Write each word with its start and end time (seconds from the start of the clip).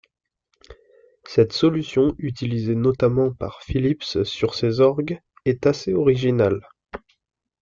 Cette 1.25 1.53
solution 1.53 2.15
utilisée 2.17 2.73
notamment 2.73 3.31
par 3.33 3.61
Philips 3.61 4.23
sur 4.23 4.55
ses 4.55 4.79
orgues, 4.79 5.21
est 5.45 5.67
assez 5.67 5.93
originale. 5.93 6.67